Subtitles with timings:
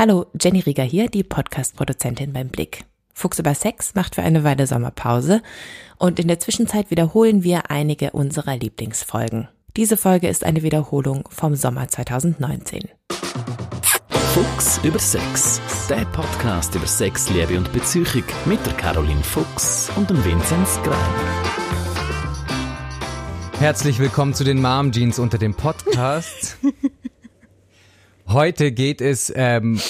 [0.00, 2.84] Hallo, Jenny Rieger hier, die Podcast-Produzentin beim Blick.
[3.14, 5.42] Fuchs über Sex macht für eine Weile Sommerpause
[5.96, 9.48] und in der Zwischenzeit wiederholen wir einige unserer Lieblingsfolgen.
[9.76, 12.84] Diese Folge ist eine Wiederholung vom Sommer 2019.
[14.34, 20.08] Fuchs über Sex, der Podcast über Sex, Liebe und Beziehung mit der Caroline Fuchs und
[20.08, 21.48] dem Vinzenz Grein.
[23.58, 26.58] Herzlich willkommen zu den Mom Jeans unter dem Podcast.
[28.28, 29.80] Heute geht es ähm,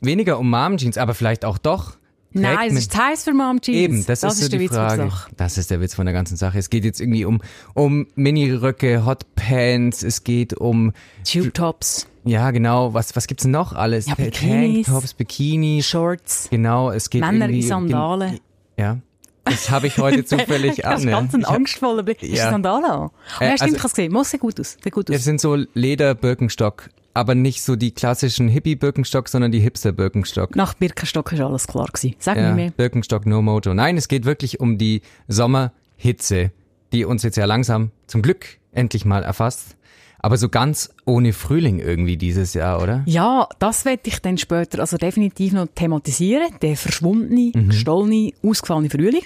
[0.00, 1.96] weniger um Mom Jeans, aber vielleicht auch doch.
[2.32, 3.76] Nein, es ist heiß für Mom Jeans.
[3.78, 5.10] Eben, das, das ist, so der die Witz von der Frage.
[5.10, 5.30] Sache.
[5.36, 6.58] Das ist der Witz von der ganzen Sache.
[6.58, 7.40] Es geht jetzt irgendwie um
[7.74, 10.92] um Miniröcke, Hotpants, es geht um
[11.28, 14.06] Tube Tops, ja genau, was was gibt's denn noch alles?
[14.06, 14.86] Ja, Bikinis.
[14.86, 15.86] Tanktops, Bikinis.
[15.88, 18.40] Shorts, Genau, es geht Männer irgendwie in Sandalen.
[18.76, 18.98] Ja.
[19.44, 20.98] Das habe ich heute zufällig Das an.
[20.98, 21.10] ist ja.
[21.10, 22.22] ganz ein angstvoller Blick.
[22.22, 22.44] Ist Ja.
[22.44, 22.50] ja.
[22.50, 23.00] Sandalen an?
[23.00, 24.12] Oh, Äh, ja, stimmt, also- ich habe es gesehen.
[24.12, 24.76] Muss sieht gut aus.
[24.84, 25.24] Sieht gut Es aus.
[25.24, 30.54] sind so Leder-Birkenstock, aber nicht so die klassischen Hippie-Birkenstock, sondern die Hipster-Birkenstock.
[30.56, 32.14] Nach Birkenstock ist alles klar gewesen.
[32.18, 32.70] Sag Ja, mir mehr.
[32.70, 33.74] Birkenstock No Mojo.
[33.74, 36.50] Nein, es geht wirklich um die Sommerhitze,
[36.92, 39.76] die uns jetzt ja langsam zum Glück endlich mal erfasst.
[40.22, 43.02] Aber so ganz ohne Frühling irgendwie dieses Jahr, oder?
[43.06, 46.48] Ja, das werde ich dann später also definitiv noch thematisieren.
[46.60, 47.68] Der verschwundene, Mhm.
[47.70, 49.22] gestohlene, ausgefallene Frühling.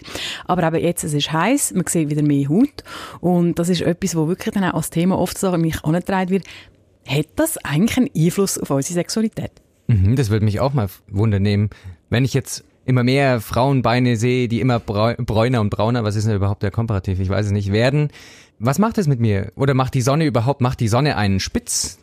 [0.47, 2.85] Aber eben jetzt, es ist heiß, man sieht wieder mehr Haut.
[3.21, 6.45] Und das ist etwas, wo wirklich dann auch als Thema oft so mich angetragen wird.
[7.07, 9.53] Hat das eigentlich einen Einfluss auf unsere Sexualität?
[9.87, 11.71] Mhm, das würde mich auch mal wundernehmen.
[12.11, 16.37] Wenn ich jetzt immer mehr Frauenbeine sehe, die immer bräuner und brauner, was ist denn
[16.37, 17.21] überhaupt der Komparativ?
[17.21, 18.09] Ich weiß es nicht, werden.
[18.59, 19.53] Was macht das mit mir?
[19.57, 21.99] Oder macht die Sonne überhaupt, macht die Sonne einen spitz?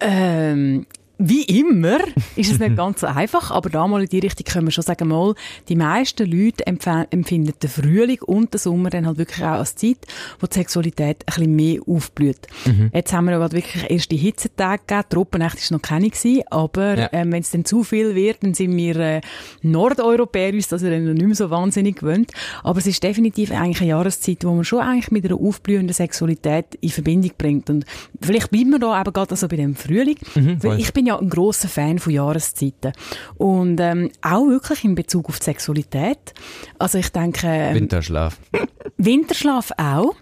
[0.00, 0.86] Ähm,
[1.18, 1.98] wie immer
[2.36, 4.84] ist es nicht ganz so einfach, aber da mal in die Richtung können wir schon
[4.84, 5.34] sagen, mal,
[5.68, 9.76] die meisten Leute empf- empfinden den Frühling und den Sommer dann halt wirklich auch als
[9.76, 9.98] Zeit,
[10.40, 12.38] wo die Sexualität ein bisschen mehr aufblüht.
[12.92, 16.42] Jetzt haben wir aber wirklich erst die Hitzetage gegeben, die Tropennacht ist noch keine gewesen,
[16.50, 17.08] aber Ja.
[17.12, 19.20] ähm, wenn es dann zu viel wird, dann sind wir äh,
[19.62, 22.30] Nordeuropäer uns das ja dann noch nicht mehr so wahnsinnig gewöhnt.
[22.62, 26.76] Aber es ist definitiv eigentlich eine Jahreszeit, wo man schon eigentlich mit einer aufblühenden Sexualität
[26.80, 27.70] in Verbindung bringt.
[27.70, 27.84] Und
[28.20, 30.16] vielleicht bleiben wir da eben gerade also bei dem Frühling.
[30.32, 30.58] voll.
[30.62, 32.92] Weil ich bin ja ein grosser Fan von Jahreszeiten.
[33.36, 36.34] Und ähm, auch wirklich in Bezug auf die Sexualität.
[36.78, 37.46] Also ich denke...
[37.46, 38.38] ähm, Winterschlaf.
[38.96, 40.14] Winterschlaf auch.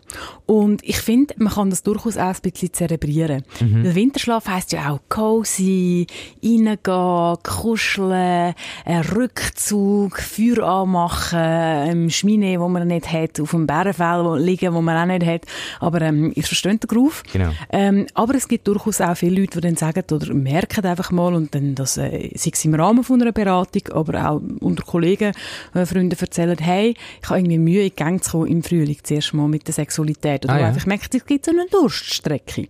[0.47, 3.45] Und ich finde, man kann das durchaus auch ein bisschen zelebrieren.
[3.85, 6.07] Weil Winterschlaf heisst ja auch cozy,
[6.43, 8.55] reingehen, kuscheln,
[8.85, 14.75] ein Rückzug, Feuer anmachen, im Schmine, wo man nicht hat, auf dem Bärenfell wo- liegen,
[14.75, 15.43] wo man auch nicht hat.
[15.81, 17.23] Aber ähm, ihr versteht den Groove.
[17.33, 17.51] Genau.
[17.71, 21.35] Ähm, aber es gibt durchaus auch viele Leute, die dann sagen oder merken einfach mal
[21.35, 25.33] und dann das, äh, sei es im Rahmen von einer Beratung, aber auch unter Kollegen,
[25.75, 28.97] äh, Freunden erzählen, hey, ich habe irgendwie Mühe, in die Gang zu kommen im Frühling
[29.03, 30.04] zuerst mal mit der Sexualität.
[30.45, 30.67] Oder Ah, ja.
[30.69, 32.69] einfach merkt, es gibt so eine Durststrecke.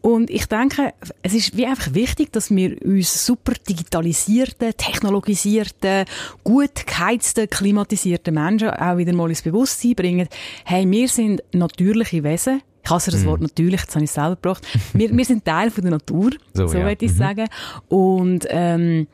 [0.00, 6.04] Und ich denke, es ist wie einfach wichtig, dass wir uns super digitalisierten, technologisierten,
[6.44, 10.28] gut geheizten, klimatisierten Menschen auch wieder mal ins Bewusstsein bringen,
[10.64, 14.66] hey, wir sind natürliche Wesen, ich hasse das Wort natürlich, das habe ich selber gebracht.
[14.94, 16.86] Wir, wir sind Teil von der Natur, So, so, ja.
[16.86, 17.46] würde ich sagen.
[17.88, 19.06] Und ähm,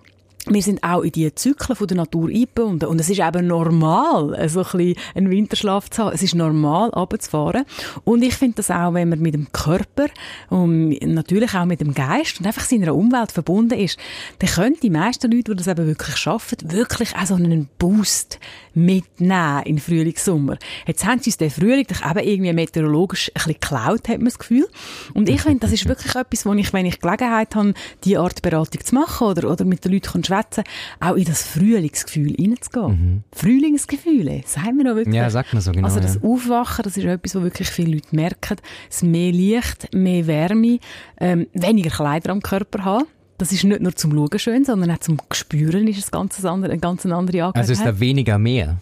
[0.46, 2.88] wir sind auch in die Zyklen von der Natur eingebunden.
[2.88, 6.14] Und es ist eben normal, so ein bisschen einen Winterschlaf zu haben.
[6.14, 7.64] Es ist normal, runterzufahren.
[8.04, 10.06] Und ich finde das auch, wenn man mit dem Körper
[10.50, 13.98] und natürlich auch mit dem Geist und einfach seiner Umwelt verbunden ist,
[14.38, 18.38] dann können die meisten Leute, die das eben wirklich schaffen, wirklich auch so einen Boost
[18.74, 20.58] mitnehmen in Frühling, Sommer.
[20.86, 24.26] Jetzt haben sie uns den Frühling doch eben irgendwie meteorologisch ein bisschen geklaut, hat man
[24.26, 24.66] das Gefühl.
[25.14, 27.74] Und ich finde, das ist wirklich etwas, wo ich, wenn ich Gelegenheit habe,
[28.04, 30.64] diese Art Beratung zu machen oder, oder mit den Leuten schwätzen,
[31.00, 33.24] auch in das Frühlingsgefühl reinzugehen.
[33.32, 35.14] Frühlingsgefühle, sagen wir noch wirklich.
[35.14, 35.86] Ja, sagt man so genau.
[35.86, 36.22] Also das.
[36.22, 38.56] Aufwachen, das ist etwas, was wirklich viele Leute merken.
[38.88, 40.78] Das mehr Licht, mehr Wärme,
[41.20, 43.06] ähm, weniger Kleider am Körper haben.
[43.38, 46.72] Das ist nicht nur zum Schauen schön, sondern auch zum Spüren ist es ganz andere,
[46.72, 47.56] eine ganz andere Angelegenheit.
[47.56, 48.78] Also ist da weniger mehr.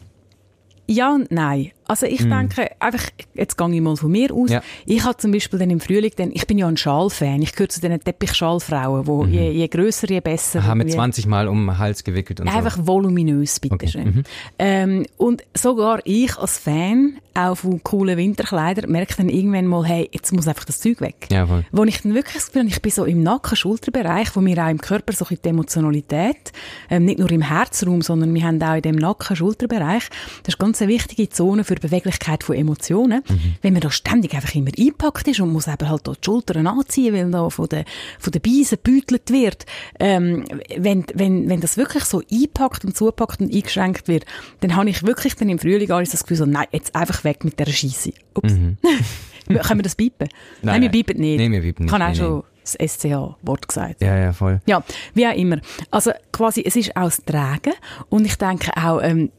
[0.87, 1.71] Ja und nein.
[1.93, 3.05] Also ich denke, einfach,
[3.35, 4.49] jetzt gehe ich mal von mir aus.
[4.49, 4.55] Mhm.
[4.55, 4.63] Ja.
[4.87, 7.43] Ich habe zum Beispiel dann im Frühling, dann, ich bin ja ein Schal-Fan.
[7.43, 10.65] Ich gehöre zu den Teppichschalfrauen, wo je, je grösser, je besser.
[10.65, 12.87] Haben wir Je- 20 Mal um den Hals gewickelt und Einfach so.
[12.87, 14.25] voluminös, bitte schön.
[14.59, 20.09] Ähm, und sogar ich als Fan, auch von coolen Winterkleidern, merke dann irgendwann mal, hey,
[20.13, 21.29] jetzt muss einfach das Zeug weg.
[21.31, 21.65] Ja, voll.
[21.73, 24.69] Wo ich dann wirklich das Gefühl habe, ich bin so im Nacken-Schulterbereich, wo wir auch
[24.71, 26.53] im Körper so ein bisschen die Emotionalität,
[26.91, 30.09] ähm, nicht nur im Herzraum, sondern wir haben auch in dem Nacken-Schulterbereich,
[30.43, 33.23] das ist ganz eine wichtige Zone für Beweglichkeit von Emotionen.
[33.61, 36.67] Wenn man da ständig einfach immer eingepackt ist und muss eben halt da die Schultern
[36.67, 37.85] anziehen, weil da von den,
[38.19, 39.67] von den Beisen gebütelt wird,
[40.01, 40.45] ähm,
[40.77, 44.25] wenn, wenn, wenn das wirklich so einpackt und zupackt und eingeschränkt wird,
[44.61, 47.45] dann habe ich wirklich dann im Frühling alles das Gefühl so, nein, jetzt einfach weg
[47.45, 48.13] mit der Scheisse.
[48.35, 48.53] Ups.
[49.47, 50.29] Können wir das piepen?
[50.63, 50.91] Nein, wir nein.
[50.93, 51.39] piepen nicht.
[51.39, 51.93] Nee, wir piepen nicht.
[51.93, 54.01] Kann auch schon das SCH-Wort gesagt.
[54.01, 54.61] Ja, ja, voll.
[54.67, 54.83] Ja,
[55.15, 55.59] wie auch immer.
[55.91, 57.75] Also quasi, es ist auch das Tragen
[58.09, 59.31] und ich denke auch, ähm,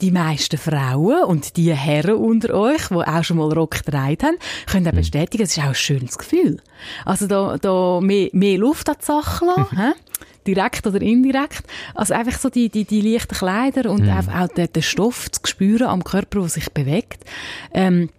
[0.00, 4.36] die meisten Frauen und die Herren unter euch, die auch schon mal Rock getragen haben,
[4.70, 4.96] können auch Mhm.
[4.96, 6.58] bestätigen, es ist auch ein schönes Gefühl.
[7.04, 9.94] Also da, da mehr, mehr Luft an die Sache lassen,
[10.46, 11.64] direkt oder indirekt.
[11.94, 14.10] Also einfach so die, die, die leichten Kleider und Mhm.
[14.10, 17.24] auch, auch den, den Stoff zu spüren am Körper, der sich bewegt.
[17.74, 18.10] Ähm,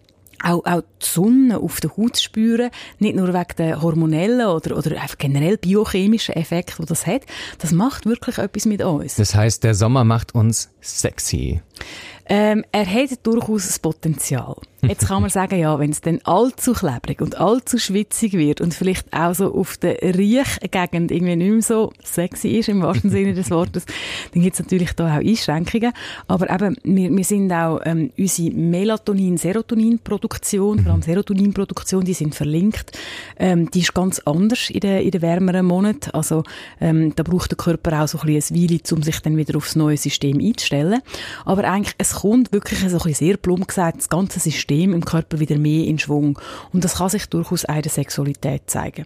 [0.43, 2.69] auch, auch die Sonne auf der Haut spüren,
[2.99, 7.23] nicht nur wegen der hormonellen oder, oder einfach generell biochemischen Effekte, die das hat,
[7.59, 9.15] das macht wirklich etwas mit uns.
[9.15, 11.61] Das heißt, der Sommer macht uns sexy.
[12.29, 14.55] Ähm, er hat durchaus das Potenzial.
[14.83, 18.75] Jetzt kann man sagen, ja, wenn es dann allzu klebrig und allzu schwitzig wird und
[18.75, 23.33] vielleicht auch so auf der Riechgegend irgendwie nicht mehr so sexy ist, im wahrsten Sinne
[23.33, 23.87] des Wortes,
[24.33, 25.93] dann gibt es natürlich da auch Einschränkungen.
[26.27, 32.91] Aber eben, wir, wir sind auch, ähm, unsere Melatonin-Serotonin-Produktion, vor allem Serotoninproduktion, die sind verlinkt.
[33.37, 36.11] Ähm, die ist ganz anders in den, in den wärmeren Monaten.
[36.11, 36.43] Also,
[36.79, 39.57] ähm, da braucht der Körper auch so ein bisschen eine Weile, um sich dann wieder
[39.57, 41.01] aufs neue System einzustellen.
[41.45, 45.39] Aber eigentlich, es kommt wirklich so ein sehr plump gesagt, das ganze System im Körper
[45.39, 46.39] wieder mehr in Schwung.
[46.73, 49.05] Und das kann sich durchaus auch in der Sexualität zeigen.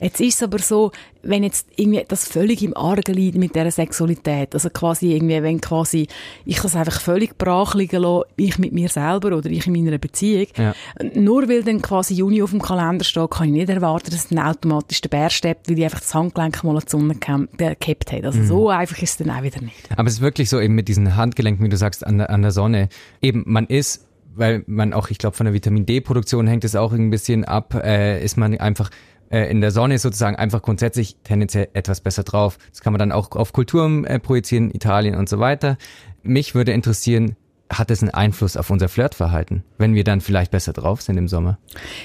[0.00, 0.92] Jetzt ist es aber so,
[1.24, 5.60] wenn jetzt irgendwie das völlig im Argen liegt mit dieser Sexualität, also quasi irgendwie, wenn
[5.60, 6.06] quasi
[6.44, 9.98] ich das einfach völlig brach liegen lasse, ich mit mir selber oder ich in meiner
[9.98, 10.74] Beziehung, Ja.
[11.14, 14.38] nur weil dann quasi Juni auf dem Kalender steht, kann ich nicht erwarten, dass dann
[14.38, 18.12] automatisch der Bär steppt, weil ich einfach das Handgelenk mal an die Sonne äh, gehabt
[18.12, 18.24] hat.
[18.24, 19.90] Also so einfach ist es dann auch wieder nicht.
[19.96, 22.42] Aber es ist wirklich so eben mit diesen Handgelenken, wie du sagst, an der, an
[22.42, 22.88] der Sonne.
[23.22, 24.06] Eben, man ist,
[24.36, 27.74] weil man auch, ich glaube, von der Vitamin D-Produktion hängt es auch ein bisschen ab,
[27.74, 28.90] äh, ist man einfach
[29.34, 32.56] äh, in der Sonne sozusagen einfach grundsätzlich tendenziell etwas besser drauf.
[32.70, 35.76] Das kann man dann auch auf Kulturen äh, projizieren, Italien und so weiter.
[36.22, 37.34] Mich würde interessieren,
[37.68, 41.26] hat es einen Einfluss auf unser Flirtverhalten, wenn wir dann vielleicht besser drauf sind im
[41.26, 41.58] Sommer?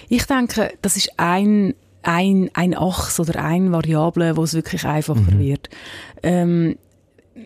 [0.08, 5.38] Ich denke, das ist ein, ein, ein Achs oder ein Variable, wo es wirklich einfacher
[5.38, 5.70] wird.
[6.24, 6.78] Ähm,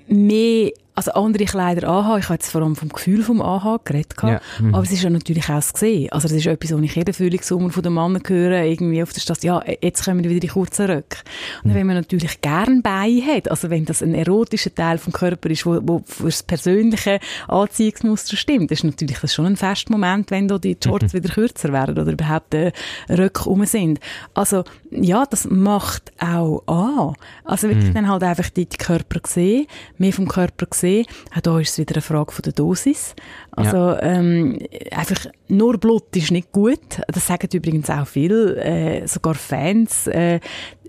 [0.07, 2.19] mehr, also andere Kleider anhaben.
[2.19, 4.13] Ich habe jetzt vor allem vom Gefühl vom Anhaben geredet.
[4.21, 4.43] Ja, gehabt.
[4.71, 6.11] Aber es ist ja natürlich auch das Gesehen.
[6.11, 9.21] Also das ist etwas, was ich jeden Frühlingssommer von den Männern höre, irgendwie auf der
[9.21, 11.17] Straße, ja, jetzt kommen wieder die kurzen Röcke.
[11.63, 15.49] Und wenn man natürlich gern Beine hat, also wenn das ein erotischer Teil vom Körper
[15.49, 20.47] ist, wo, wo für das persönliche Anziehungsmuster stimmt, ist natürlich das schon ein Festmoment, wenn
[20.47, 22.71] da die Shorts wieder kürzer werden oder überhaupt äh,
[23.09, 23.99] Röcke rum sind.
[24.33, 27.15] Also, ja, das macht auch an.
[27.43, 29.65] Also wirklich dann halt einfach die, die Körper sehen,
[29.97, 30.82] mehr vom Körper sehen.
[31.35, 33.15] Auch da ist es wieder eine Frage von der Dosis.
[33.51, 34.59] Also, ähm,
[34.91, 36.79] einfach nur Blut ist nicht gut.
[37.07, 40.39] Das sagen übrigens auch viele, äh, sogar Fans, äh,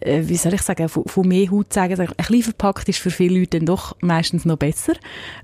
[0.00, 3.10] äh, wie soll ich sagen, von, von mehr Haut sagen, ein bisschen verpackt ist für
[3.10, 4.94] viele Leute dann doch meistens noch besser.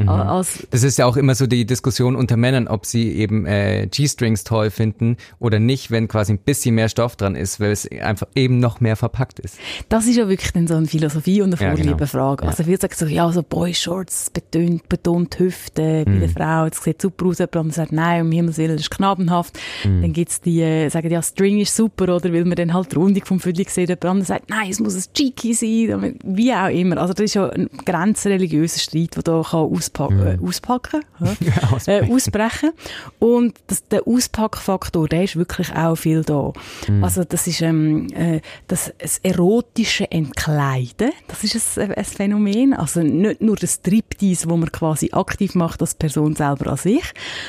[0.07, 3.45] a- Als, Das ist ja auch immer so die Diskussion unter Männern, ob sie eben
[3.47, 7.71] äh, G-Strings toll finden oder nicht, wenn quasi ein bisschen mehr Stoff dran ist, weil
[7.73, 9.59] es einfach eben noch mehr verpackt ist.
[9.91, 11.83] das ist ja wirklich dann so eine Philosophie und eine Ja, genau.
[11.83, 12.47] Vorliebefrage.
[12.47, 16.21] Also viele sagen so, ja, so Boy Shorts betont, betont die Hüfte bei Mhm.
[16.21, 19.59] der Frau, es sieht super aus, jemand sagt, nein, um Himmels Willen, das ist knabenhaft.
[19.85, 20.03] Mhm.
[20.03, 22.97] Dann gibt's die, äh, sagen, ja, String ist super, oder weil man dann halt die
[22.97, 26.69] Rundung vom Viertel sieht, jemand anderes sagt, nein, es muss ein Cheeky sein, wie auch
[26.69, 26.99] immer.
[26.99, 30.45] Also das ist ja ein grenzreligiöser Streit, der da kann auspacken, Mhm.
[30.45, 31.79] äh, auspacken, ja?
[31.87, 32.71] äh, ausbrechen.
[33.19, 36.53] Und das, der Auspackfaktor, der ist wirklich auch viel da.
[37.03, 42.75] Also das ist ähm, äh, das, das erotische Entkleiden, das ist ein, ein Phänomen.
[42.75, 47.05] Also nicht nur das Striptease, wo man quasi aktiv macht als Person selber an sich,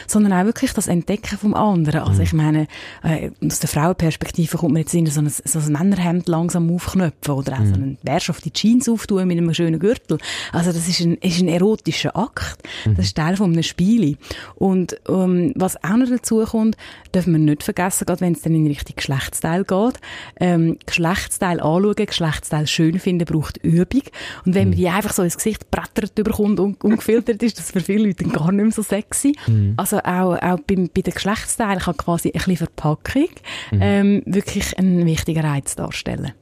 [0.08, 2.02] sondern auch wirklich das Entdecken vom anderen.
[2.02, 2.68] Also ich meine,
[3.04, 7.34] äh, aus der Frauenperspektive kommt man jetzt in so ein, so ein Männerhemd langsam aufknöpfen
[7.34, 10.18] oder auch so einen Bärsch auf die Jeans auftun mit einem schönen Gürtel.
[10.52, 12.60] Also das ist ein, ist ein erotischer Akt.
[12.86, 14.18] Das ist Teil von einem Spiel.
[14.56, 16.78] Und ähm, was auch noch dazu kommt,
[17.14, 20.00] dürfen wir nicht vergessen, gerade wenn es dann in Richtung Geschlechtsteil geht,
[20.40, 24.04] ähm, Geschlechtsteil anschauen, Geschlechtsteil schön finden, braucht Übung.
[24.46, 27.82] Und wenn man die einfach so ins Gesicht brettert überkommt und ungefiltert ist, das für
[27.82, 29.36] viele Leute gar nicht mehr so sexy.
[29.78, 33.30] Also auch, auch beim, bei den Geschlechtsteilen kann quasi ein bisschen Verpackung
[33.72, 36.34] ähm, wirklich einen wichtigen Reiz darstellen.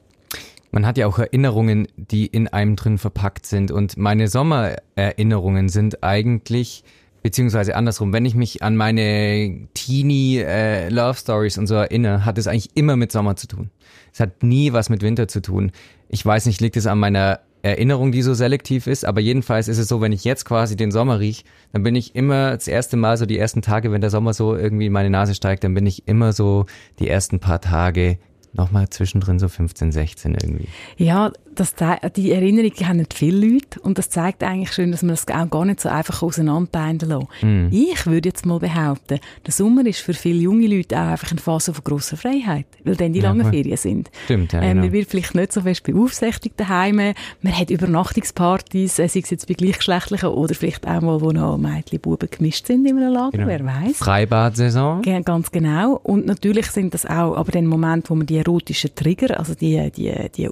[0.72, 3.70] Man hat ja auch Erinnerungen, die in einem drin verpackt sind.
[3.70, 6.84] Und meine Sommererinnerungen sind eigentlich,
[7.22, 12.38] beziehungsweise andersrum, wenn ich mich an meine Teenie äh, Love Stories und so erinnere, hat
[12.38, 13.70] es eigentlich immer mit Sommer zu tun.
[14.12, 15.72] Es hat nie was mit Winter zu tun.
[16.08, 19.78] Ich weiß nicht, liegt es an meiner Erinnerung, die so selektiv ist, aber jedenfalls ist
[19.78, 22.96] es so, wenn ich jetzt quasi den Sommer riech, dann bin ich immer das erste
[22.96, 25.74] Mal so die ersten Tage, wenn der Sommer so irgendwie in meine Nase steigt, dann
[25.74, 26.66] bin ich immer so
[26.98, 28.18] die ersten paar Tage
[28.52, 30.68] nochmal zwischendrin so 15, 16 irgendwie.
[30.96, 31.74] Ja, das,
[32.16, 35.50] die Erinnerungen haben nicht viele Leute und das zeigt eigentlich schön, dass man das auch
[35.50, 37.42] gar nicht so einfach auseinanderbinden lässt.
[37.42, 37.66] Mm.
[37.70, 41.40] Ich würde jetzt mal behaupten, der Sommer ist für viele junge Leute auch einfach eine
[41.40, 44.10] Phase von grosser Freiheit, weil dann die ja, langen Ferien sind.
[44.24, 44.82] Stimmt, ja, ähm, genau.
[44.82, 49.48] Man wird vielleicht nicht so fest beaufsichtigt daheim, man hat Übernachtungspartys, äh, sei es jetzt
[49.48, 53.32] bei Gleichgeschlechtlichen oder vielleicht auch mal, wo noch Mädchen, Buben gemischt sind in einem Lager,
[53.32, 53.46] genau.
[53.46, 53.96] wer weiß.
[53.96, 55.02] Freibad-Saison.
[55.04, 56.00] Ja, ganz genau.
[56.02, 59.90] Und natürlich sind das auch aber den Moment, wo man die erotischen Trigger, also die,
[59.90, 60.48] die, die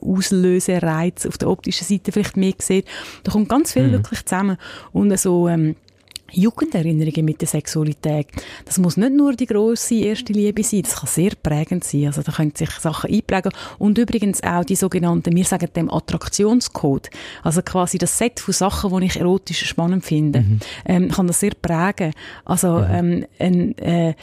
[0.88, 2.87] Auslösereize auf der optischen Seite vielleicht mehr sieht.
[3.25, 3.92] Da kommt ganz viel mhm.
[3.92, 4.57] wirklich zusammen.
[4.92, 5.76] Und so, ähm,
[6.30, 8.26] Jugenderinnerungen mit der Sexualität.
[8.66, 12.07] Das muss nicht nur die grosse erste Liebe sein, das kann sehr prägend sein.
[12.07, 13.52] Also da können sich Sachen einprägen.
[13.78, 17.09] Und übrigens auch die sogenannten, wir sagen dem Attraktionscode.
[17.42, 20.61] Also quasi das Set von Sachen, die ich erotisch spannend finde, mhm.
[20.85, 22.12] ähm, kann das sehr prägen.
[22.45, 22.87] Also mhm.
[22.90, 24.14] ähm, ein, äh,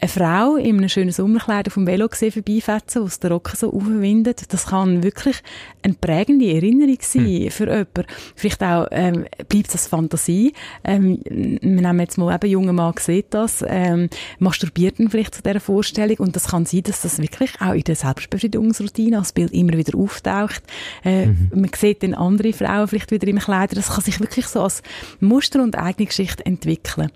[0.00, 3.56] eine Frau in einem schönen Sommerkleid auf dem Velo gesehen vorbeifetzen, wo es den Rocken
[3.56, 4.52] so aufwindet.
[4.52, 5.36] Das kann wirklich
[5.82, 7.50] eine prägende Erinnerung sein hm.
[7.50, 8.04] für jemanden.
[8.34, 10.52] Vielleicht auch, ähm, bleibt das Fantasie.
[10.82, 15.42] Ähm, wir nehmen jetzt mal eben, junger Mann sieht das, ähm, masturbiert dann vielleicht zu
[15.42, 19.52] dieser Vorstellung und das kann sein, dass das wirklich auch in der Selbstbefriedigungsroutine als Bild
[19.52, 20.62] immer wieder auftaucht.
[21.04, 21.50] Äh, mhm.
[21.54, 23.74] Man sieht dann andere Frauen vielleicht wieder im Kleider.
[23.74, 24.82] Das kann sich wirklich so als
[25.20, 27.10] Muster und eigene Geschichte entwickeln.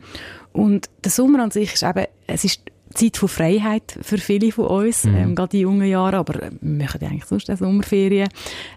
[0.52, 2.62] Und der Sommer an sich ist eben, es ist
[2.94, 5.16] Zeit von Freiheit für viele von uns, mhm.
[5.16, 8.28] ähm, gerade in jungen Jahren, aber äh, wir machen eigentlich sonst auch Sommerferien.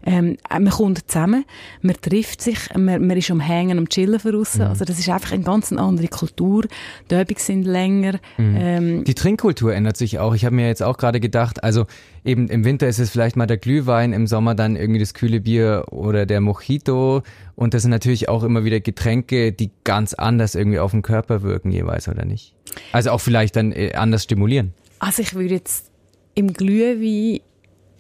[0.06, 1.46] Ähm, äh, man kommt zusammen,
[1.82, 4.62] man trifft sich, man, man ist am Hängen, am Chillen draussen.
[4.62, 4.68] Mhm.
[4.68, 6.66] Also das ist einfach eine ganz andere Kultur.
[7.10, 8.20] Die Übungen sind länger.
[8.38, 8.56] Mhm.
[8.60, 10.36] Ähm, Die Trinkkultur ändert sich auch.
[10.36, 11.86] Ich habe mir jetzt auch gerade gedacht, also
[12.24, 15.42] eben im Winter ist es vielleicht mal der Glühwein, im Sommer dann irgendwie das kühle
[15.42, 17.24] Bier oder der Mojito.
[17.56, 21.42] Und das sind natürlich auch immer wieder Getränke, die ganz anders irgendwie auf den Körper
[21.42, 22.56] wirken jeweils, oder nicht?
[22.92, 24.74] Also auch vielleicht dann äh, anders stimulieren.
[25.00, 25.92] Also ich würde jetzt
[26.36, 27.40] im Glühwein...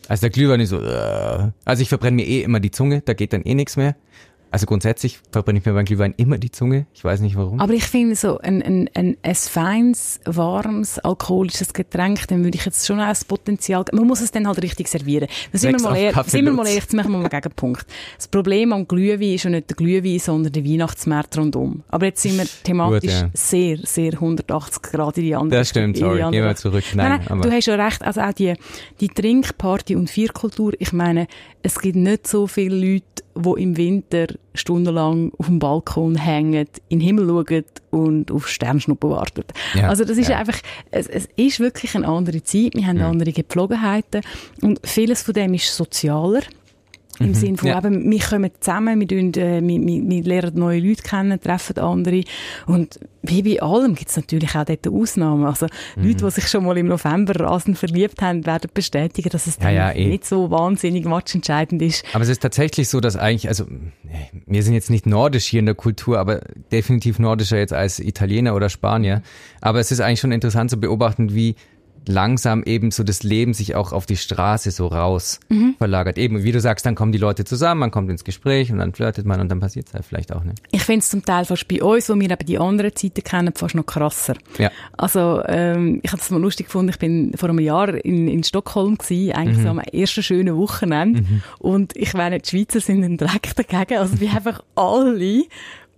[0.07, 0.81] Also der Glühwein ist so...
[0.81, 3.95] Äh, also ich verbrenne mir eh immer die Zunge, da geht dann eh nichts mehr.
[4.51, 6.85] Also grundsätzlich verbrenne ich mir beim Glühwein immer die Zunge.
[6.93, 7.61] Ich weiß nicht warum.
[7.61, 12.65] Aber ich finde so ein, ein, ein, ein feines, warmes, alkoholisches Getränk, dann würde ich
[12.65, 15.29] jetzt schon auch das Potenzial, man muss es dann halt richtig servieren.
[15.53, 17.85] Sind wir mal, ehrlich, sind wir mal ehrlich, jetzt machen wir mal einen Gegenpunkt.
[18.17, 21.83] Das Problem am Glühwein ist ja nicht der Glühwein, sondern der Weihnachtsmarkt rundum.
[21.87, 23.29] Aber jetzt sind wir thematisch Gut, ja.
[23.33, 26.83] sehr, sehr 180 Grad in die andere Das stimmt, sorry, gehen wir zurück.
[26.93, 28.53] Nein, nein, du hast ja recht, also auch die,
[28.99, 31.27] die Trinkparty und Vierkultur, ich meine,
[31.63, 36.99] es gibt nicht so viele Leute, die im Winter stundenlang auf dem Balkon hängen, in
[36.99, 39.43] den Himmel schauen und auf Sternschnuppen warten.
[39.73, 40.37] Ja, also das ist ja.
[40.37, 40.59] einfach,
[40.91, 43.09] es, es, ist wirklich eine andere Zeit, wir haben ja.
[43.09, 44.21] andere Gepflogenheiten
[44.61, 46.41] und vieles von dem ist sozialer.
[47.21, 47.33] Im mhm.
[47.35, 47.77] Sinne von, ja.
[47.77, 51.77] eben, wir kommen zusammen, wir, tun, äh, wir, wir, wir, lernen neue Leute kennen, treffen
[51.77, 52.23] andere.
[52.65, 55.45] Und wie bei allem gibt es natürlich auch dort Ausnahmen.
[55.45, 56.07] Also mhm.
[56.07, 59.69] Leute, die sich schon mal im November rasend verliebt haben, werden bestätigen, dass es ja,
[59.69, 60.07] ja, eh.
[60.07, 62.03] nicht so wahnsinnig matchentscheidend ist.
[62.13, 63.65] Aber es ist tatsächlich so, dass eigentlich, also
[64.45, 68.55] wir sind jetzt nicht nordisch hier in der Kultur, aber definitiv nordischer jetzt als Italiener
[68.55, 69.21] oder Spanier.
[69.61, 71.55] Aber es ist eigentlich schon interessant zu beobachten, wie
[72.07, 75.75] langsam eben so das Leben sich auch auf die Straße so raus mhm.
[75.77, 76.17] verlagert.
[76.17, 78.93] Eben, wie du sagst, dann kommen die Leute zusammen, man kommt ins Gespräch und dann
[78.93, 80.61] flirtet man und dann passiert es halt vielleicht auch nicht.
[80.71, 83.53] Ich finde es zum Teil fast bei uns, wo wir eben die anderen Zeiten kennen,
[83.55, 84.35] fast noch krasser.
[84.57, 84.71] Ja.
[84.97, 88.43] Also ähm, ich habe das mal lustig gefunden, ich bin vor einem Jahr in, in
[88.43, 89.63] Stockholm gewesen, eigentlich mhm.
[89.63, 91.43] so am ersten schönen Wochenende mhm.
[91.59, 95.43] und ich meine, die Schweizer sind ein Dreck dagegen, also wir einfach alle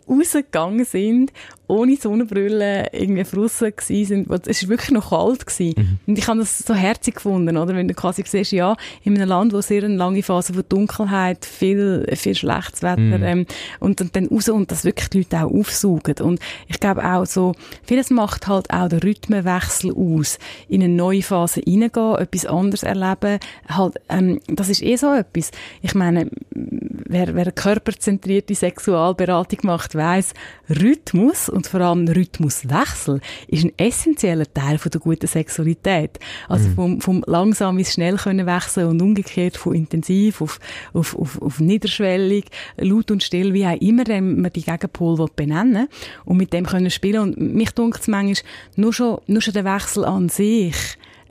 [0.07, 1.31] rausgegangen sind
[1.67, 4.47] ohne Sonnenbrille irgendwie draussen gewesen sind.
[4.47, 5.45] Es war wirklich noch kalt.
[5.45, 5.73] Gewesen.
[5.75, 5.99] Mhm.
[6.07, 7.75] Und ich habe das so herzig gefunden, oder?
[7.75, 11.45] Wenn du quasi siehst, ja, in einem Land, wo sehr eine lange Phase von Dunkelheit,
[11.45, 13.23] viel, viel schlechtes Wetter, mhm.
[13.23, 13.45] ähm,
[13.79, 16.15] und, und dann raus und das wirklich die Leute auch aufsaugen.
[16.21, 20.37] Und ich glaube auch so, vieles macht halt auch den Rhythmenwechsel aus.
[20.67, 25.51] In eine neue Phase reingehen, etwas anderes erleben, halt, ähm, das ist eh so etwas.
[25.81, 30.33] Ich meine, wer, wer eine körperzentrierte Sexualberatung macht, weiss,
[30.69, 36.19] Rhythmus und vor allem Rhythmuswechsel ist ein essentieller Teil von der guten Sexualität.
[36.47, 36.73] Also mhm.
[36.73, 40.59] vom, vom langsam ins schnell können wechseln und umgekehrt von intensiv auf,
[40.93, 42.45] auf, auf, auf niederschwellig,
[42.77, 45.87] laut und still, wie auch immer man die Gegenpol benennen
[46.25, 47.21] und mit dem können spielen.
[47.21, 50.75] Und mich dunkt es manchmal, nur schon, nur schon der Wechsel an sich,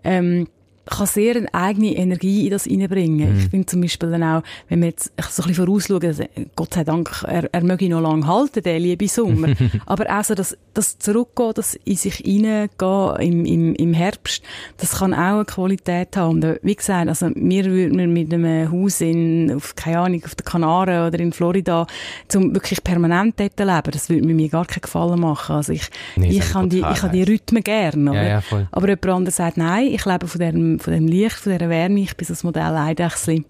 [0.04, 0.46] ähm,
[0.86, 3.32] kann sehr eine eigene Energie in das hineinbringen.
[3.32, 3.38] Mhm.
[3.38, 6.24] Ich finde zum Beispiel dann auch, wenn wir jetzt so ein bisschen vorausschauen, also
[6.56, 9.48] Gott sei Dank, er, er möge noch lange halten, der liebe Sommer.
[9.86, 14.42] Aber auch so, dass, das Zurückgehen, das in sich hineingehen im, im, im Herbst,
[14.78, 16.42] das kann auch eine Qualität haben.
[16.42, 20.44] Und wie gesagt, also wir würden mit einem Haus in, auf, keine Ahnung, auf den
[20.44, 21.86] Kanaren oder in Florida,
[22.28, 25.56] zum wirklich permanent dort leben, das würde mir gar keinen Gefallen machen.
[25.56, 28.14] Also ich, nee, ich, kann die, ich kann die Rhythmen gerne.
[28.14, 30.40] Ja, ja, Aber jemand anderes sagt, nein, ich lebe von
[30.72, 33.44] dem von dem Licht, von dieser Wärme, ich bin so das Modell Eidechsli.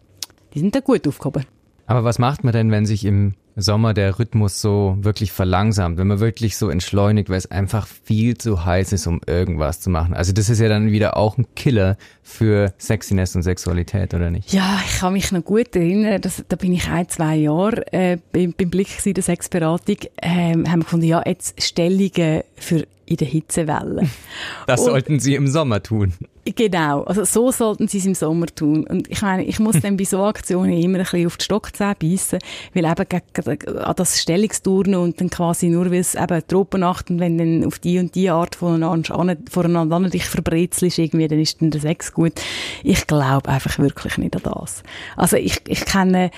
[0.54, 1.44] die sind da gut aufgehoben.
[1.86, 6.06] Aber was macht man denn, wenn sich im Sommer der Rhythmus so wirklich verlangsamt, wenn
[6.06, 10.14] man wirklich so entschleunigt, weil es einfach viel zu heiß ist, um irgendwas zu machen?
[10.14, 14.52] Also das ist ja dann wieder auch ein Killer für Sexiness und Sexualität, oder nicht?
[14.54, 18.16] Ja, ich kann mich noch gut erinnern, dass, da bin ich ein, zwei Jahre äh,
[18.32, 23.16] beim, beim Blick in der Sexberatung, ähm, haben wir gefunden, ja, jetzt Stellungen für in
[23.16, 24.08] der Hitzewelle.
[24.66, 26.14] Das und, sollten Sie im Sommer tun.
[26.44, 28.84] Genau, also so sollten Sie es im Sommer tun.
[28.88, 31.94] Und ich meine, ich muss dann bei so Aktionen immer ein bisschen auf die Stockzähne
[31.94, 32.40] beißen,
[32.74, 37.38] weil eben an das Stellungsturnen und dann quasi nur, weil es eben Tropennacht und wenn
[37.38, 41.80] dann auf die und die Art voneinander, voneinander dich verbrezelst irgendwie, dann ist dann der
[41.80, 42.32] Sex gut.
[42.82, 44.82] Ich glaube einfach wirklich nicht an das.
[45.16, 46.32] Also ich, ich kenne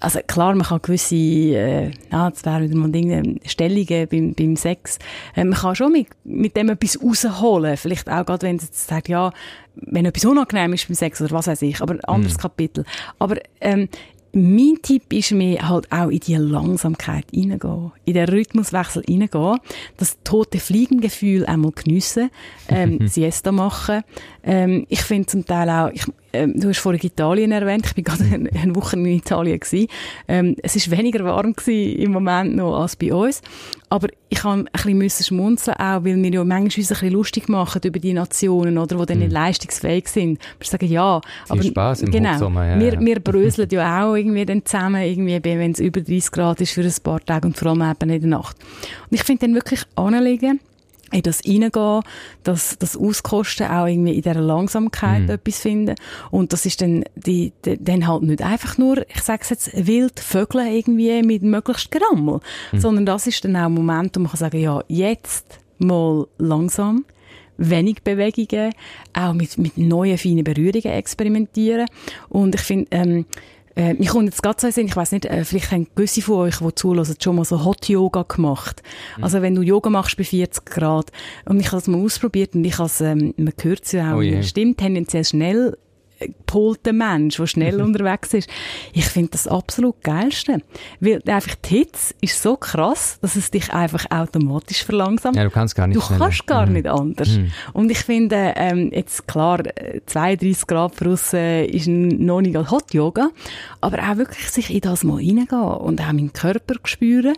[0.00, 4.56] also klar, man kann gewisse, äh, ja, das wäre wieder mal Dinge, Stellungen beim, beim
[4.56, 4.98] Sex,
[5.34, 7.76] äh, man kann schon mit, mit dem etwas rausholen.
[7.76, 9.32] Vielleicht auch gerade, wenn es jetzt sagt, ja,
[9.74, 12.40] wenn etwas unangenehm ist beim Sex oder was weiß ich, aber ein anderes mm.
[12.40, 12.84] Kapitel.
[13.18, 13.88] Aber ähm,
[14.32, 19.58] mein Tipp ist mir halt auch in die Langsamkeit reingehen, in den Rhythmuswechsel reingehen,
[19.96, 22.30] das tote Fliegengefühl einmal geniessen,
[22.68, 24.02] ähm, Siesta machen.
[24.42, 28.04] Ähm, ich finde zum Teil auch, ich, ähm, du hast vorhin Italien erwähnt, ich bin
[28.04, 29.88] gerade eine, eine Woche in Italien gewesen.
[30.26, 33.40] Ähm, es ist weniger warm gewesen im Moment noch als bei uns,
[33.88, 37.10] aber ich habe ein bisschen müssen schmunzeln auch, weil wir ja manchmal uns ein bisschen
[37.10, 39.34] lustig machen über die Nationen, oder, die dann nicht mhm.
[39.34, 40.38] leistungsfähig sind.
[40.58, 44.14] Wir sagen, ja, Viel aber Spaß im genau, Hochsommer, ja, wir, wir bröseln ja auch
[44.14, 47.56] irgendwie dann zusammen, irgendwie, wenn es über 30 Grad ist für ein paar Tage und
[47.56, 48.56] vor allem eben in der Nacht.
[49.10, 50.60] Und ich finde dann wirklich anlegen,
[51.10, 52.02] in das Reingehen,
[52.44, 55.30] das, das Auskosten, auch irgendwie in dieser Langsamkeit mhm.
[55.30, 55.94] etwas finden.
[56.30, 60.20] Und das ist dann, die, die, dann halt nicht einfach nur, ich sag's jetzt, wild
[60.20, 62.40] Vögel irgendwie mit möglichst Gerammel,
[62.72, 62.80] mhm.
[62.80, 67.04] sondern das ist dann auch ein Moment, wo man kann sagen, ja, jetzt mal langsam,
[67.58, 68.72] wenig Bewegungen,
[69.12, 71.86] auch mit, mit neuen, feinen Berührungen experimentieren.
[72.28, 73.26] Und ich finde, ähm,
[73.78, 76.38] äh, mich kommt jetzt gerade so Sinn, ich weiß nicht, äh, vielleicht haben gewisse von
[76.38, 78.82] euch, die zulassen, schon mal so Hot Yoga gemacht.
[79.16, 79.24] Mhm.
[79.24, 81.12] Also wenn du Yoga machst bei 40 Grad
[81.44, 84.18] und ich habe es mal ausprobiert und ich habe ähm, man hört es ja auch,
[84.18, 85.78] oh stimmt tendenziell schnell
[86.18, 88.48] gepolter Mensch, der schnell unterwegs ist.
[88.92, 90.62] Ich finde das absolut geilste.
[91.00, 95.36] Weil einfach die Hitze ist so krass, dass es dich einfach automatisch verlangsamt.
[95.36, 96.24] Ja, du kannst gar nicht Du schneller.
[96.24, 96.72] kannst gar mhm.
[96.72, 97.28] nicht anders.
[97.28, 97.52] Mhm.
[97.72, 99.62] Und ich finde, ähm, jetzt klar,
[100.06, 103.30] 32 Grad draussen ist noch nicht Hot Yoga,
[103.80, 107.34] aber auch wirklich sich in das mal reingehen und auch meinen Körper spüren.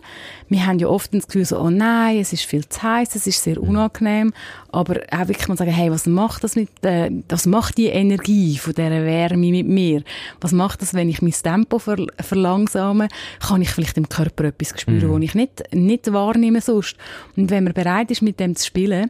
[0.49, 3.27] Wir haben ja oft das Gefühl so, oh nein, es ist viel zu heiß, es
[3.27, 3.69] ist sehr mhm.
[3.69, 4.33] unangenehm,
[4.71, 8.57] aber auch wirklich mal sagen, hey, was macht das mit, äh, was macht die Energie
[8.57, 10.03] von dieser Wärme mit mir?
[10.39, 13.07] Was macht das, wenn ich mein Tempo ver verlangsame?
[13.39, 15.13] Kann ich vielleicht im Körper etwas spüren, mhm.
[15.15, 16.95] was ich nicht, nicht wahrnehme sonst?
[17.35, 19.09] Und wenn man bereit ist, mit dem zu spielen,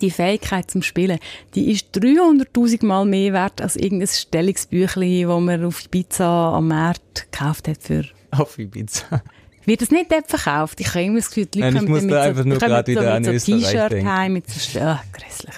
[0.00, 1.18] die Fähigkeit zum Spielen,
[1.54, 7.30] die ist 300.000 Mal mehr wert als irgendein Stellungsbüchlein, das man auf Ibiza am Markt
[7.30, 8.04] gekauft hat für...
[8.32, 9.22] Auf Ibiza?
[9.66, 10.80] Wird das nicht dort verkauft?
[10.80, 12.90] Ich habe immer das Gefühl, die Leute Nein, ich kommen mit einfach so, nur gerade
[12.90, 14.80] wieder an so T-Shirt heim, mit so...
[14.80, 15.54] Ah, grässlich.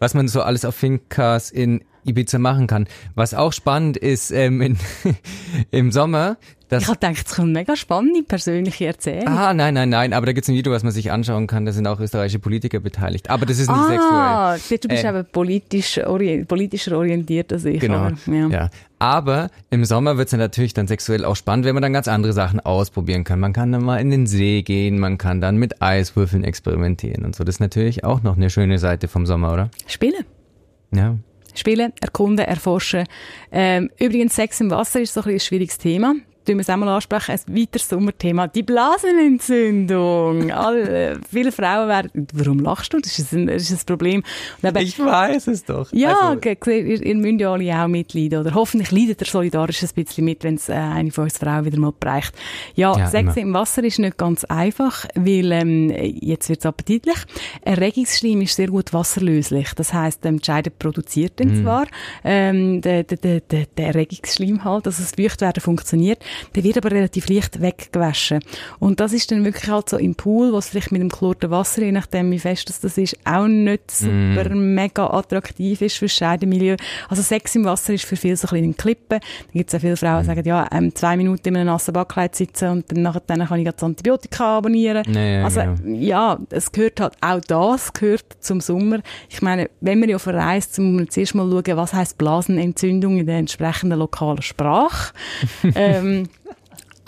[0.00, 2.88] Was man so alles auf Finkas in Ibiza machen kann.
[3.14, 4.78] Was auch spannend ist, ähm, in,
[5.70, 9.28] im Sommer, das ich habe gedacht, es kommt mega spannende persönliche Erzählung.
[9.28, 11.64] Ah, nein, nein, nein, aber da gibt es ein Video, was man sich anschauen kann,
[11.64, 13.30] da sind auch österreichische Politiker beteiligt.
[13.30, 14.78] Aber das ist nicht ah, sexuell.
[14.78, 17.80] Du bist äh, aber politisch ori politischer orientiert als ich.
[17.80, 18.48] Genau, aber, ja.
[18.48, 18.70] ja.
[18.98, 22.34] Aber im Sommer wird es natürlich dann sexuell auch spannend, wenn man dann ganz andere
[22.34, 23.40] Sachen ausprobieren kann.
[23.40, 27.34] Man kann dann mal in den See gehen, man kann dann mit Eiswürfeln experimentieren und
[27.34, 27.44] so.
[27.44, 29.70] Das ist natürlich auch noch eine schöne Seite vom Sommer, oder?
[29.86, 30.24] Spielen.
[30.90, 31.16] Ja.
[31.54, 33.04] Spielen, erkunden, erforschen.
[33.50, 36.14] Ähm, übrigens, Sex im Wasser ist so ein, ein schwieriges Thema
[36.48, 40.50] tun wir es einmal ansprechen, ein weiteres Sommerthema, die Blasenentzündung.
[40.50, 42.98] Alle, viele Frauen werden, warum lachst du?
[43.00, 44.22] Das ist ein, das ist ein Problem.
[44.62, 45.92] Eben, ich weiß es doch.
[45.92, 49.90] Ja, also, ihr, ihr müsst ja alle auch mitleiden, oder hoffentlich leidet ihr solidarisch ein
[49.94, 52.34] bisschen mit, wenn es äh, eine von uns Frauen wieder mal bereicht.
[52.74, 53.46] Ja, ja Sex immer.
[53.48, 57.18] im Wasser ist nicht ganz einfach, weil, ähm, jetzt wird es appetitlich.
[57.62, 59.74] Erregungsschleim ist sehr gut wasserlöslich.
[59.74, 61.62] Das heisst, ähm, die Scheide produziert dann mm.
[61.62, 61.86] zwar,
[62.24, 66.24] ähm, der, der, der, der Erregungsschleim halt, also das Feuchtwerden funktioniert.
[66.54, 68.40] Der wird aber relativ leicht weggewaschen.
[68.78, 71.82] Und das ist dann wirklich halt so im Pool, was vielleicht mit dem chlorten Wasser,
[71.82, 74.74] je nachdem wie fest das, das ist, auch nicht super mm.
[74.74, 76.76] mega attraktiv ist für das Scheidemilieu.
[77.08, 79.20] Also Sex im Wasser ist für viele so ein bisschen ein Klippen.
[79.20, 81.92] Da gibt es auch viele Frauen, die sagen, ja, ähm, zwei Minuten in einem nassen
[81.92, 85.04] Backkleid sitzen und dann, nachher, dann kann ich das Antibiotika abonnieren.
[85.06, 85.98] Nee, also genau.
[85.98, 89.00] ja, es gehört halt, auch das gehört zum Sommer.
[89.28, 93.26] Ich meine, wenn man ja verreist, muss man zuerst mal schauen, was heißt Blasenentzündung in
[93.26, 95.12] der entsprechenden lokalen Sprache.
[95.74, 96.27] ähm,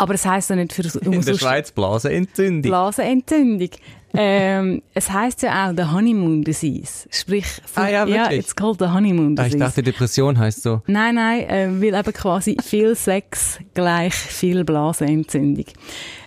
[0.00, 2.62] aber es heisst ja nicht für In der Schweiz Blasenentzündung.
[2.70, 3.68] Blasenentzündung.
[4.14, 7.06] ähm, es heißt ja auch the honeymoon disease.
[7.10, 9.56] Sprich, Ah ja, ja, it's called the honeymoon Ah, disease.
[9.56, 10.82] ich dachte, Depression heißt so.
[10.86, 15.66] Nein, nein, äh, weil eben quasi viel Sex gleich viel Blasenentzündung.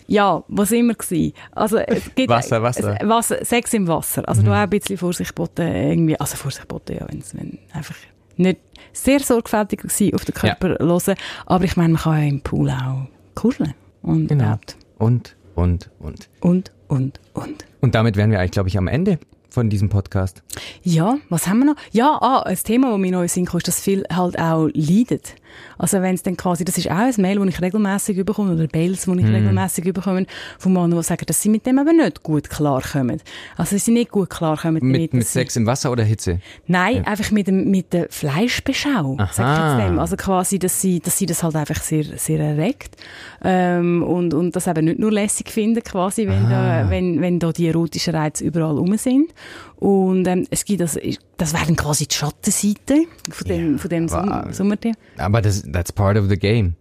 [0.07, 1.33] Ja, was immer gsi.
[1.51, 2.97] Also es gibt Wasser, Wasser.
[3.01, 4.27] Es, Wasser, Sex im Wasser.
[4.27, 7.95] Also da auch ein bisschen Vorsicht boten irgendwie, also Vorsicht boten, ja, wenn's, wenn einfach
[8.37, 8.59] nicht
[8.93, 11.15] sehr sorgfältig gsi auf den Körper hören.
[11.45, 14.43] Aber ich meine, man kann ja im Pool auch kuscheln und Genau.
[14.43, 14.77] überhaupt.
[14.97, 16.29] Und, und, und.
[16.41, 17.65] und und und.
[17.81, 19.19] Und damit wären wir eigentlich, glaube ich, am Ende
[19.49, 20.41] von diesem Podcast.
[20.83, 21.75] Ja, was haben wir noch?
[21.91, 25.35] Ja, ah, ein Thema, das mir neu in ist, dass viel halt auch leidet.
[25.77, 28.67] Also wenn es dann quasi, das ist auch ein Mail, das ich regelmäßig überkomme, oder
[28.73, 29.35] Mails, die ich Mhm.
[29.35, 30.25] regelmäßig überkomme,
[30.59, 33.21] von Männern, die sagen, dass sie mit dem aber nicht gut klarkommen.
[33.57, 36.39] Also sie nicht gut klarkommen Mit, damit, mit dass sie- Sex im Wasser oder Hitze?
[36.67, 39.99] Nein, einfach mit, dem, mit der Fleischbeschau, sag ich jetzt dem.
[39.99, 42.95] Also quasi, dass sie, dass sie das halt einfach sehr, sehr erregt.
[43.43, 47.51] Ähm, und, und das eben nicht nur lässig finden, quasi, wenn da, wenn, wenn da
[47.51, 49.33] die erotischen Reize überall rum sind.
[49.77, 50.97] Und, ähm, es gibt das,
[51.37, 54.95] das wäre dann quasi die Schattenseite von dem, von dem Sommerthema.
[55.17, 56.73] Aber das, that's part of the game.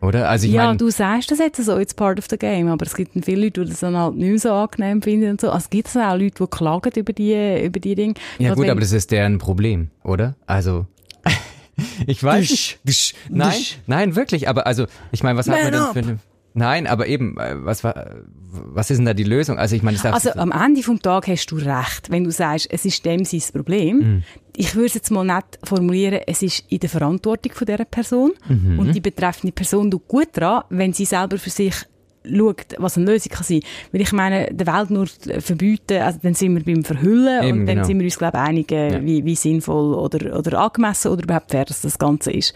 [0.00, 0.28] Oder?
[0.28, 2.86] Also ich Ja, meine, du sagst das jetzt so, it's part of the game, aber
[2.86, 5.40] es gibt dann viele Leute, die das dann halt nicht mehr so angenehm finden und
[5.40, 5.48] so.
[5.50, 8.14] Also es gibt auch Leute, die klagen über die, über die Dinge.
[8.38, 10.36] ja Gerade gut, wenn- aber das ist deren Problem, oder?
[10.46, 10.86] Also,
[12.06, 12.50] ich weiß Dusch.
[12.50, 12.78] nicht.
[12.84, 13.14] Dusch.
[13.28, 13.78] Nein, Dusch.
[13.88, 14.48] nein, wirklich.
[14.48, 16.18] Aber also, ich meine, was hat man Man denn für eine...
[16.58, 19.58] Nein, aber eben, äh, was was ist denn da die Lösung?
[19.58, 22.68] Also ich meine, darf Also am Ende vom Tag hast du recht, wenn du sagst,
[22.70, 23.96] es ist dem sein Problem.
[23.98, 24.22] Mhm.
[24.56, 28.32] Ich würde es jetzt mal nicht formulieren, es ist in der Verantwortung von dieser Person
[28.48, 28.78] Mhm.
[28.78, 31.74] und die betreffende Person tut gut daran, wenn sie selber für sich
[32.24, 33.60] schaut, was eine Lösung kann sein.
[33.92, 37.66] Weil ich meine, der Welt nur verbieten, also dann sind wir beim Verhüllen Eben, und
[37.66, 37.86] dann genau.
[37.86, 39.04] sind wir uns, glaube ich, einig, äh, Ja.
[39.04, 42.54] wie, wie sinnvoll oder, oder angemessen oder überhaupt fair dass das Ganze ist.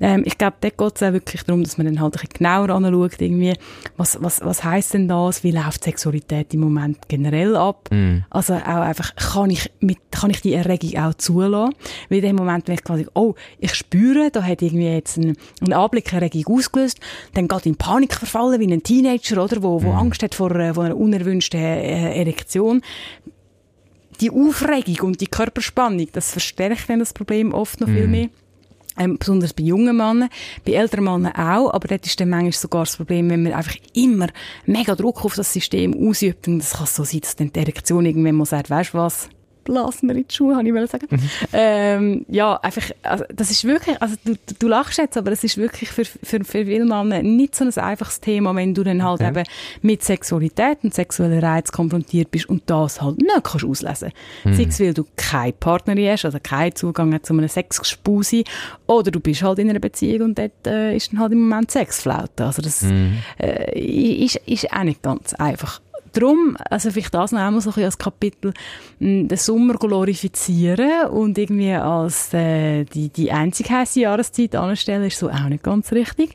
[0.00, 2.34] Ähm, ich glaube, dort geht es auch wirklich darum, dass man dann halt ein bisschen
[2.38, 3.54] genauer anschaut, irgendwie,
[3.96, 7.88] was, was, was heisst denn das, wie läuft Sexualität im Moment generell ab?
[7.90, 8.24] Mhm.
[8.30, 11.74] Also auch einfach, kann ich, mit, kann ich die Erregung auch zulassen?
[12.08, 15.36] Weil in dem Moment, wenn ich quasi, oh, ich spüre, da hat irgendwie jetzt ein,
[15.60, 16.98] ein Anblick eine Erregung ausgelöst,
[17.34, 20.74] dann geht in Panik verfallen, wie ein Teenager, oder, wo, wo Angst hat vor, äh,
[20.74, 22.82] vor einer unerwünschten äh, Erektion.
[24.20, 28.28] Die Aufregung und die Körperspannung, das verstärkt dann das Problem oft noch viel mehr.
[28.98, 30.28] Ähm, besonders bei jungen Männern,
[30.66, 33.76] bei älteren Männern auch, aber dort ist dann manchmal sogar das Problem, wenn man einfach
[33.94, 34.28] immer
[34.66, 38.04] mega Druck auf das System ausübt und das kann so sein, dass dann die Erektion
[38.04, 39.30] irgendwann mal sagt, weißt du was,
[39.64, 41.06] blasen wir in die Schuhe, habe ich sagen.
[41.52, 45.56] Ähm, ja, einfach, also, das ist wirklich, also du, du- lachst jetzt, aber es ist
[45.58, 49.20] wirklich für, für, für viele Männer nicht so ein einfaches Thema, wenn du dann halt
[49.20, 49.28] Okay.
[49.30, 49.44] eben
[49.82, 54.12] mit Sexualität und sexuellen Reiz konfrontiert bist und das halt nicht kannst auslesen.
[54.44, 58.44] Sei es, weil du keine Partnerin hast, also keinen Zugang zu einem Sexgespusi,
[58.86, 61.70] oder du bist halt in einer Beziehung und dort äh, ist dann halt im Moment
[61.70, 62.44] Sexflaute.
[62.44, 62.84] Also das
[63.38, 63.78] äh,
[64.24, 65.80] ist, ist auch nicht ganz einfach.
[66.12, 68.52] Drum, also vielleicht das noch einmal so ein bisschen als Kapitel,
[69.00, 75.30] den Sommer glorifizieren und irgendwie als äh, die, die einzig heiße Jahreszeit anstellen, ist so
[75.30, 76.34] auch nicht ganz richtig.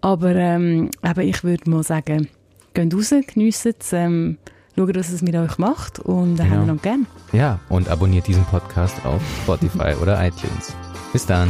[0.00, 2.28] Aber ähm, eben, ich würde mal sagen,
[2.74, 4.38] geht raus, geniessen es, ähm,
[4.76, 6.50] schaut, was es mit euch macht und äh, Genau.
[6.56, 7.06] haben wir noch gern.
[7.32, 10.74] Ja, und abonniert diesen Podcast auf Spotify oder iTunes.
[11.12, 11.48] Bis dann.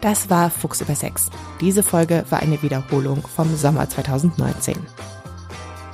[0.00, 1.28] Das war Fuchs über Sex.
[1.60, 4.74] Diese Folge war eine Wiederholung vom Sommer 2019.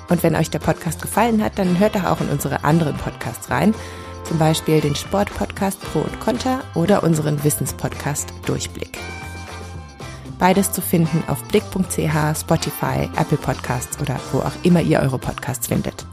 [0.08, 3.50] Und wenn euch der Podcast gefallen hat, dann hört doch auch in unsere anderen Podcasts
[3.50, 3.74] rein.
[4.24, 8.98] Zum Beispiel den Sportpodcast Pro und Contra oder unseren Wissenspodcast Durchblick.
[10.38, 15.68] Beides zu finden auf blick.ch, Spotify, Apple Podcasts oder wo auch immer ihr eure Podcasts
[15.68, 16.06] findet.